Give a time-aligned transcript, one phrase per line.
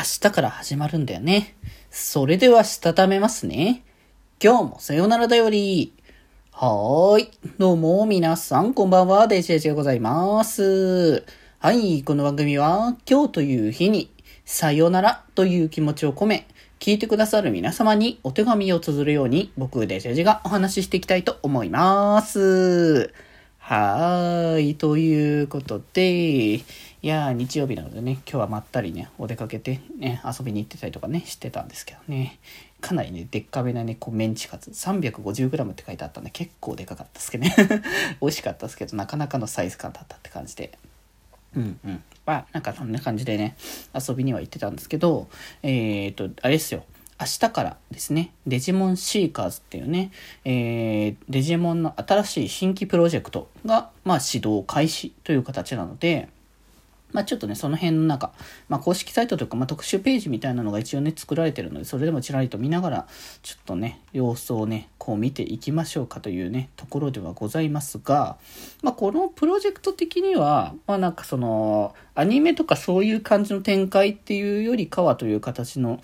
[0.00, 1.54] 明日から始まるんだよね。
[1.90, 3.84] それではしたためますね。
[4.42, 5.92] 今日もさよならだより。
[6.52, 7.30] はーい。
[7.58, 11.22] どうも皆さんこんばんは、デジェジでございます。
[11.58, 14.10] はい、この番組は今日という日に
[14.46, 16.48] さよならという気持ちを込め、
[16.78, 23.12] 聞いてくださる皆様にお手紙を綴るように僕デジェジがお話ししていきたいと思います。
[23.70, 24.74] はーい。
[24.74, 26.64] ということで、い
[27.02, 32.40] や、日曜日なのでね、今日はまったりね、お出かけてね、遊びに行ってたりとかね、してたんですけどね。
[32.80, 37.54] かなりね、でっかめなね、こうメンチカツ、350g って書いてあったんで、結構でかかったですけどね。
[38.20, 40.76] 美味しかったですけど、なかなかのサイズ感だったって感じで。
[41.54, 42.02] うんうん。
[42.26, 43.54] まあ、なんかそんな感じでね、
[43.94, 45.28] 遊びには行ってたんですけど、
[45.62, 46.84] えっ、ー、と、あれですよ。
[47.20, 50.10] 明日からですね、デジモンシーカーズっていうね、
[50.46, 56.30] えー、デジモンの新しい新規プロジェクトが、まあ、始動開始という形なので、
[57.12, 58.32] まあ、ちょっとね、その辺の中、
[58.68, 63.06] まあ、公式サイトというか、まあ、特集ページみたいなのが一応ね、作られてるので、それでもちらりと見ながら、
[63.42, 68.38] ちょっとね、様子をね、こう見ていきましょうかというね、ところではございますが、
[68.82, 76.00] まあ、このプロジェクト的には、まあ、なんかその、アニメとかそういう感じの展開っていうよりかはという形の、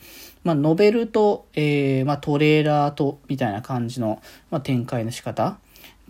[0.46, 5.58] まあ、ノベルと、えー、まあ、トレーラーと、みたいな感じの、まあ、展開の仕方っ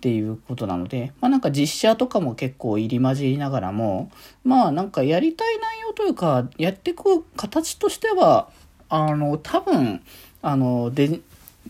[0.02, 4.10] ていうことなので、まあなんか実写とかも結構入り混じりながらも、
[4.44, 8.50] まあなんかやりたい内容というか、やっていく形としては、
[8.90, 10.02] あの、多分、
[10.42, 11.20] あの、で、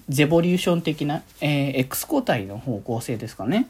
[0.09, 3.69] ゼボリューション的な、えー、X 個体の方向性ですかね。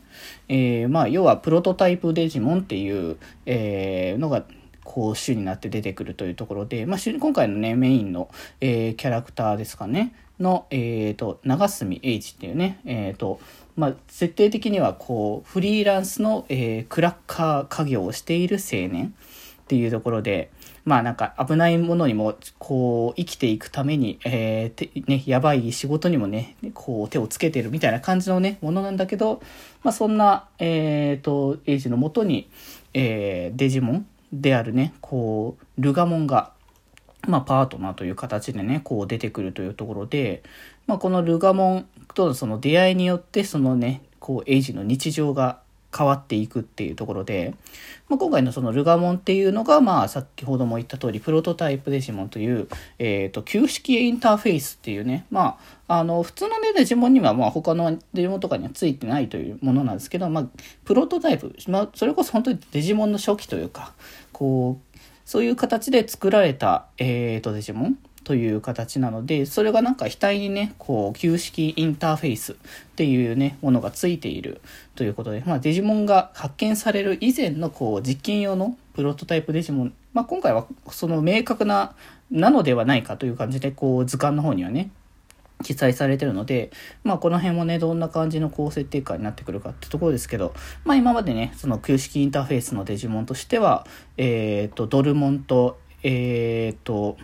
[0.49, 4.45] えー、まあ、要はプロトタイプデジモンっていう、えー、のが、
[4.87, 10.15] こう、主になって出てくるというところで、まあ、今回のね、メインの、えー、キャラクターですかね。
[10.39, 13.41] の、えっ、ー、と、長住英二っていうね、えっ、ー、と、
[13.77, 19.15] まあ、設定的にはこう、フリーランスの、えー、クラッカー家業をしている青年
[19.63, 20.51] っていうところで、
[20.85, 29.43] まあなんか危ないものにも、こう、生きていくために、えー、ね、やばい仕事にもね、こう、手をつけてるみたいな感じのね、ものなんだけど、
[29.83, 32.49] まあそんな、えっ、ー、と、エイジのもとに、
[32.95, 36.53] えー、デジモンであるね、こう、ルガモンが、
[37.27, 40.43] まあ、パートナーという形でね、こう出てくるというところで、
[40.87, 45.61] まあ、このルガモンとのその出会いによって、そのね、こう、エイジの日常が
[45.97, 47.55] 変わっていくっていうところで、
[48.09, 55.59] まあ、今回のそのルガモンっていうのが、まあ、先ほども言った通り、プロトタイプデジモンという、えっ、ー、と、旧式インターフェースっていうね、ま
[55.89, 60.47] あ、あの、普通のね、デジモンには、まあ、他のデジモンとかにはついてないというものなんですけど、まあ、
[60.85, 63.93] プロトタイプ、まあ、それこそ本当にデジモンの初期というか、
[64.33, 72.57] こう、そういう形で作られた、えーと、デジモンという形なので、それがなんか額にね、こう、旧式インターフェースっ
[72.97, 74.61] ていうね、ものがついている
[74.97, 81.95] ということで、まあ、デジモンが発見される以前のこう、実験用のプロトタイプデジモン、まあ、今回はその明確な、
[82.33, 84.91] なのではないかという感じで、こう、図鑑の方にはね、
[85.63, 86.73] 記載されてるので、
[87.05, 90.53] まあこの辺もね、どんな感じの高設定化になってくるかってところですけど、
[90.85, 97.17] まあ今までね、その旧式インターフェースのデジモンとしては、えっ、ー、と、ドルモンと、えっ、ー、と、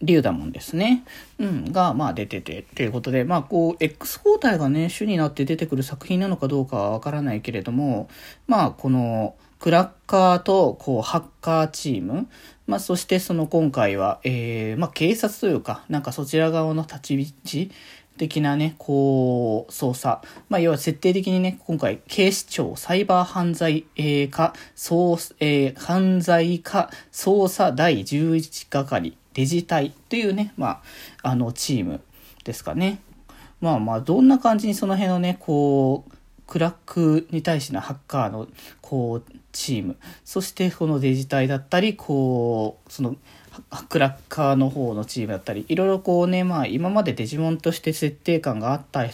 [0.00, 1.04] リュウダモンですね。
[1.38, 8.08] うん、が、まあ出てて、ということで、まあこう、X 交代がね、主になって出てくる作品なのかどうかはわからないけれども、
[8.46, 12.28] まあこの、クラッカーと、こう、ハッカーチーム、
[12.68, 17.70] まあ、そしてその今回は、えー、まあ、警察というか、なんかそちら側の立ち位置
[18.18, 20.22] 的なね、こう、捜査。
[20.48, 30.82] まあ、要は設定的にね、今回、警視庁サイバー犯罪、えー、課、捜、えー、犯罪課捜査第11係デジタイというね、ま
[31.22, 32.00] あ、あの、チーム
[32.42, 32.98] ですかね。
[33.60, 36.12] まあまあ、どんな感じにその辺のね、こう、
[36.48, 38.48] クラックに対してのハッカーの、
[38.80, 43.14] こう、チーム、そしてこのデジタイだったり、こう、その、
[43.88, 49.06] クラッカーの方のチームだったり、いろいろこうね、まあ今までデジモンとして設定感があった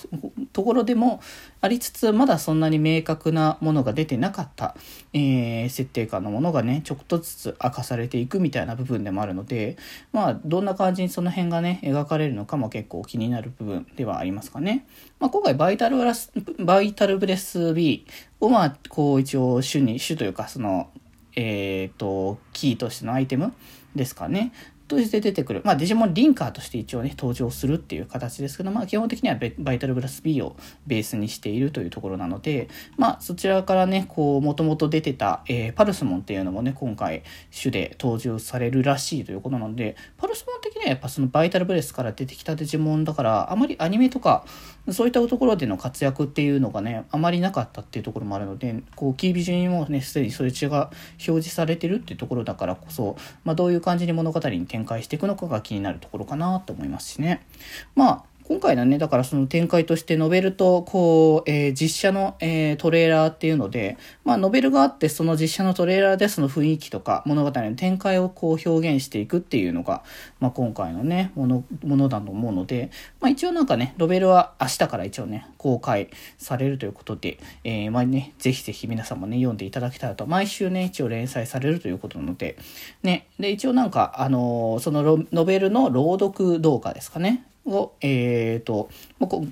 [0.53, 1.21] ところでも
[1.61, 4.77] ありつつ、まだそんなに明確なものが出てなかった、
[5.13, 9.77] えー、設定感のものがね、ちょっとずつ明かされていくみたいな部分でもあるので、
[10.13, 14.87] まあどんな感じにその辺がね、描かれるのかも結構気になる部分ではありますかね。
[15.21, 18.07] まあ今回バイタルブラス、バイタルブレス B
[18.41, 20.91] をまあこう一応主に、主というかその、
[21.37, 23.53] えっ、ー、と、キーとしてのアイテム
[23.95, 24.53] ですかね。
[24.87, 25.63] として出てくる。
[25.65, 44.45] まあ、デジモンリンカーとして一応ね、登場するっていう形ですけど、まあ、基本的にはバイタルブラス B をベースにしているというところなので、まあ、そちらからね、こう、もともと出てた、えー、パルスモンっていうのもね、今回、主で登場されるらしいということなので、パルスモン的にはやっぱそのバイタルブレスから出てきたデジモンだから、あまりアニメとか、
[44.93, 50.91] そういったところでの活躍っていうのがね、あまりなかったっていうところもあるので、こう、キービジュにもね、すでにそれ血が
[51.27, 57.47] 表示されてるっていうところだからこそ、まあ、どういう感じに物語に展開していくのかが気になるところかなと思いますしね。
[57.95, 70.03] まあ、今回のね、だからその展開としてノベルと、こう、えー、実写の、えー、トレーラーっていうので、まあ、ノベルがあって、その実写のトレーラーでその雰囲気とか物語の展開をこう表現していくっていうのが、
[70.41, 82.59] まあ、今回のね、もの、ものだと思うので、まあ、一応なんかね、ノベルは明日から一応ね、公開されるということで、えー、まあね、ぜひぜひ皆さんもね、読んでいただけたらと、毎週ね、一応連載されるということなので、
[83.03, 88.91] ね、で、一応なんか、あのー、そのノベルの朗読動画ですかね、を、えっ、ー、と、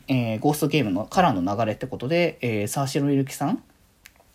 [0.08, 3.62] えー、ゴーストゲームのカラーの流れってことで、えー、沢城みゆきさん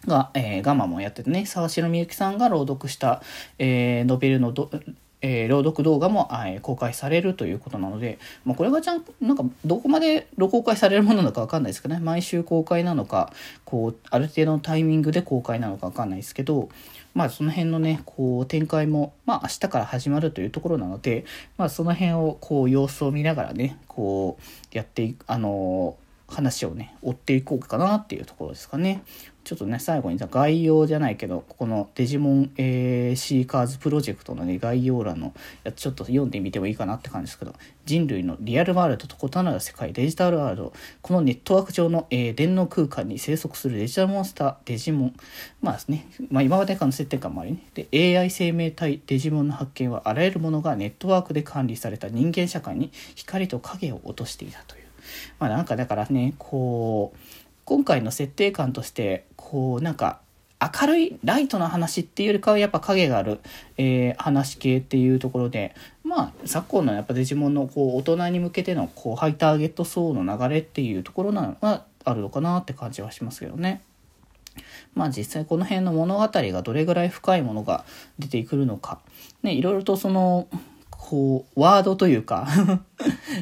[0.05, 3.21] が、えー、ガマもやっててね、沢城みゆきさんが朗読した、
[3.59, 4.69] えー、ノベルのど、
[5.21, 13.33] えー、朗読動画も、えー、公開されるということなので、まあ、これがちゃんなんかどこまで公開されるものなのか分かんないですけどね毎週公開なのか
[13.65, 16.69] こうある程度のタイミングで公開なのか分かんないですけど
[17.17, 21.25] まあその辺のねこう展開もまあ明日から始まるというところなので
[21.57, 25.97] まあその辺をこう様子を見ながらねこうやっていくあの
[26.27, 29.01] 話をね追っていこうかなっていうところですかね。
[29.47, 35.33] ちょっとね、最後に概要じゃないけど、ここのデジモン、えー、シーカーズプロジェクトのね、概要欄の
[35.63, 37.55] やつちょっと読んでみてもいいかなって感じですけど、
[37.85, 45.15] 人類のリアルワールドと異なる世界、デジタルワールド、このネットワーク上の、えー、電脳空間に生息するデジタルモンスター、デジモン。
[45.61, 47.65] まあですね、まあ今までからの設定感もありね。
[47.73, 54.83] で、AI 生命体、デジモンの発見はあらゆるものがネットワークで管理された人間社会に光と影を落としていたという。
[55.39, 60.21] まあなんかだからね、こう、今回の設定感としてこうなんか
[60.61, 63.41] 明るいライトな話っていうよりかはやっぱ影がある、
[63.77, 73.81] えー、話系っていうところでまあ昨今のやっぱデジモンのこう大人に向けてのこうハイターゲット層の流れっていうところなのがあるのかなって感じはしますけどね。
[74.95, 77.83] まあ実際この辺の物語がどれぐらい深いものが
[78.17, 79.01] 出てくるのか。
[79.43, 80.47] ね、いろいろとその
[80.89, 82.47] こう、ワードというか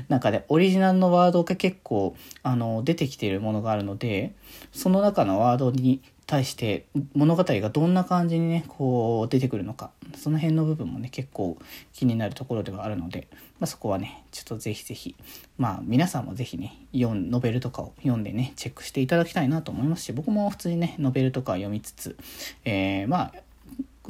[0.09, 4.33] なんかね、オリジナルのワードが結構、あの、出てきているものがあるので、
[4.71, 11.57] その中のワードに対して物語がどんな感じにね、こう出てくるのか、その辺の部分もね、結構
[11.93, 13.27] 気になるところではあるので、
[13.59, 15.15] まあ、そこはね、ちょっとぜひぜひ、
[15.57, 22.17] まあ皆さんもぜひね、読ノベルとかを読んでね、チェックしていただきたいなと思いますし、僕も普通にね、ノベルとか読みつつ、
[22.63, 23.33] えー、まあ、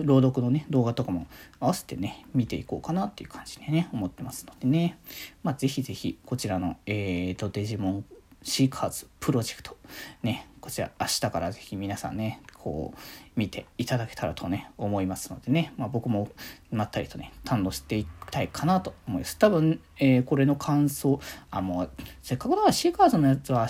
[0.03, 1.27] 朗読のね、動画とかも
[1.59, 4.97] 合わせてね、見ていこうかなっていう感じでね、思ってますのでね。
[5.43, 8.05] まあ、ぜひぜひ、こちらの、えーと、デジモン
[8.45, 9.75] シーカーズプロジェクト、
[10.21, 12.99] ね、こちら明日からぜひ皆さんね、こう、
[13.35, 16.29] 見ていただけたらとね、思いますのでね、まあ、僕も
[16.71, 19.37] まったりとね、堪能していきたいかなと思います。
[19.37, 21.19] 多分、えー、これの感想、
[21.49, 21.89] あ、もう、
[22.21, 23.67] せっかくだからシーカーズのやつは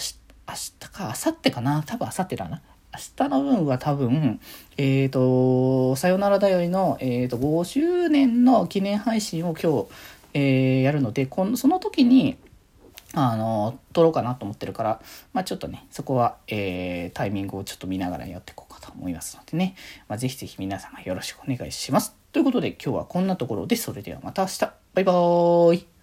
[0.47, 2.61] 明日か、明後日かな、多分明後日だな。
[2.95, 4.39] 明日の分は多分、
[4.77, 9.87] えっ、ー、と、さよならだよりの、えっ、ー、と、5周年の記念配信を今日、
[10.33, 12.37] えー、やるので、このその時に、
[13.13, 15.01] あの、撮ろうかなと思ってるから、
[15.33, 19.75] まあちょっとね、そこは、えー、タイミングをちょっと見ながらやっていこうかと思いますのでね、
[20.07, 22.15] まあ、ぜひぜひ皆様よろしくお願いします。
[22.33, 24.59] ということで今日はこんなところで、それではまた明日。
[24.93, 25.94] バイバーイ。